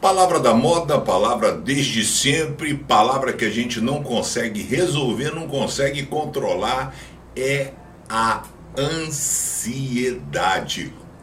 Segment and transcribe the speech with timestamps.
[0.00, 6.02] Palavra da moda, palavra desde sempre, palavra que a gente não consegue resolver, não consegue
[6.04, 6.94] controlar,
[7.34, 7.72] é
[8.08, 8.42] a
[8.78, 10.12] ansiedade.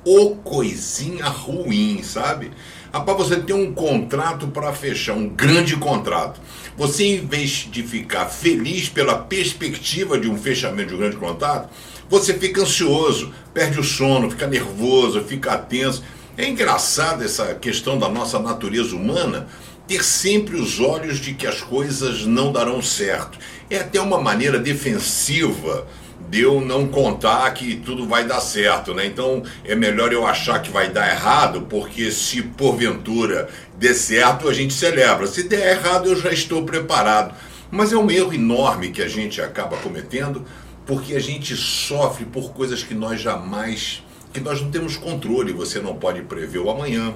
[0.04, 2.52] Ou coisinha ruim, sabe?
[2.92, 6.42] Rapaz, você tem um contrato para fechar, um grande contrato.
[6.76, 11.70] Você, em vez de ficar feliz pela perspectiva de um fechamento de um grande contrato,
[12.10, 16.04] você fica ansioso, perde o sono, fica nervoso, fica tenso.
[16.36, 19.48] É engraçado essa questão da nossa natureza humana
[19.88, 23.38] ter sempre os olhos de que as coisas não darão certo.
[23.70, 25.86] É até uma maneira defensiva
[26.30, 29.06] de eu não contar que tudo vai dar certo, né?
[29.06, 33.48] Então é melhor eu achar que vai dar errado, porque se porventura
[33.78, 35.28] der certo, a gente celebra.
[35.28, 37.36] Se der errado, eu já estou preparado.
[37.70, 40.44] Mas é um erro enorme que a gente acaba cometendo,
[40.86, 44.02] porque a gente sofre por coisas que nós jamais
[44.34, 47.14] que nós não temos controle, você não pode prever o amanhã,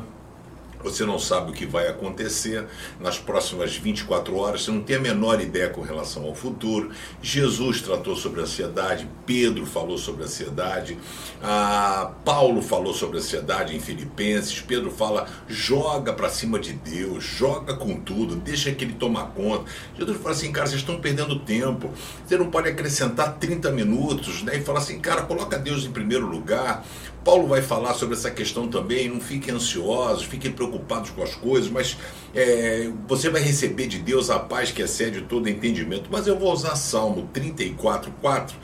[0.83, 2.65] você não sabe o que vai acontecer
[2.99, 6.91] nas próximas 24 horas, você não tem a menor ideia com relação ao futuro.
[7.21, 10.97] Jesus tratou sobre ansiedade, Pedro falou sobre ansiedade,
[11.41, 17.75] ah, Paulo falou sobre ansiedade em Filipenses, Pedro fala: joga para cima de Deus, joga
[17.75, 19.65] com tudo, deixa que ele tomar conta.
[19.97, 21.91] Jesus fala assim: cara, vocês estão perdendo tempo,
[22.25, 26.25] você não pode acrescentar 30 minutos né, e falar assim: cara, coloca Deus em primeiro
[26.25, 26.85] lugar.
[27.27, 31.69] Paulo vai falar sobre essa questão também, não fiquem ansiosos, fiquem preocupados com as coisas,
[31.69, 31.97] mas
[32.33, 36.07] é, você vai receber de Deus a paz que excede todo entendimento.
[36.09, 38.55] Mas eu vou usar Salmo 34, 4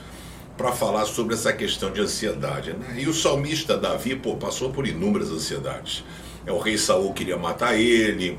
[0.56, 2.72] para falar sobre essa questão de ansiedade.
[2.72, 3.02] Né?
[3.02, 6.02] E o salmista Davi pô, passou por inúmeras ansiedades.
[6.46, 8.38] É, o rei Saul queria matar ele,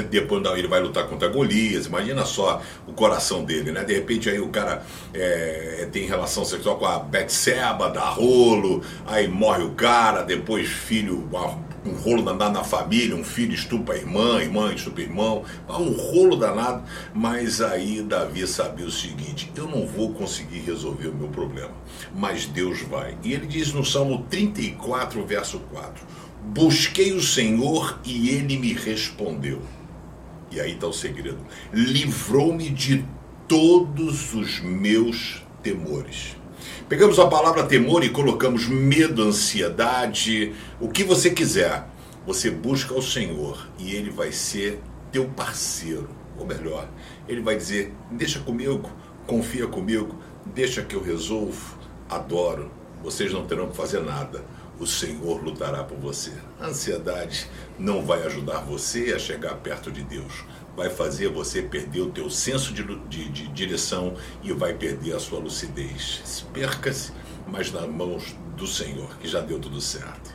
[0.00, 3.84] depois ele vai lutar contra Golias, imagina só o coração dele, né?
[3.84, 9.28] De repente aí o cara é, tem relação sexual com a Betseba, dá rolo, aí
[9.28, 11.28] morre o cara, depois filho,
[11.84, 16.36] um rolo danado na família, um filho estupa a irmã, irmã estupa irmão, um rolo
[16.36, 21.72] danado, mas aí Davi sabia o seguinte, eu não vou conseguir resolver o meu problema,
[22.14, 23.16] mas Deus vai.
[23.22, 26.06] E ele diz no Salmo 34, verso 4,
[26.42, 29.60] busquei o Senhor e ele me respondeu.
[30.52, 31.38] E aí está o segredo.
[31.72, 33.04] Livrou-me de
[33.48, 36.36] todos os meus temores.
[36.88, 41.88] Pegamos a palavra temor e colocamos medo, ansiedade, o que você quiser.
[42.26, 44.78] Você busca o Senhor e Ele vai ser
[45.10, 46.08] teu parceiro.
[46.38, 46.86] Ou melhor,
[47.26, 48.90] Ele vai dizer: deixa comigo,
[49.26, 51.78] confia comigo, deixa que eu resolvo,
[52.10, 52.70] adoro.
[53.02, 54.44] Vocês não terão que fazer nada
[54.82, 56.32] o Senhor lutará por você.
[56.58, 57.48] A ansiedade
[57.78, 60.44] não vai ajudar você a chegar perto de Deus.
[60.76, 65.20] Vai fazer você perder o teu senso de, de, de direção e vai perder a
[65.20, 66.44] sua lucidez.
[66.52, 67.12] Perca-se,
[67.46, 70.31] mas nas mãos do Senhor, que já deu tudo certo.